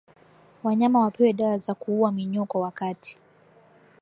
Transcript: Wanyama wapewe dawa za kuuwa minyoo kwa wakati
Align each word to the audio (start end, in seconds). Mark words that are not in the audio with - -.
Wanyama 0.63 0.99
wapewe 0.99 1.33
dawa 1.33 1.57
za 1.57 1.73
kuuwa 1.73 2.11
minyoo 2.11 2.45
kwa 2.45 2.61
wakati 2.61 3.19